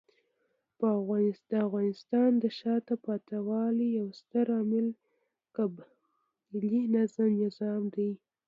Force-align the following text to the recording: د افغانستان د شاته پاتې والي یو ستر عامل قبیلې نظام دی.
د 0.79 0.81
افغانستان 1.67 2.29
د 2.41 2.43
شاته 2.59 2.95
پاتې 3.05 3.37
والي 3.47 3.87
یو 3.99 4.07
ستر 4.19 4.45
عامل 4.57 4.87
قبیلې 5.55 6.79
نظام 7.43 7.81
دی. 7.95 8.11